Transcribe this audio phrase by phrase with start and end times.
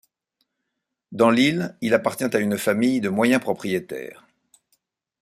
[1.11, 4.25] Dans l'île, il appartient à une famille de moyens propriétaires.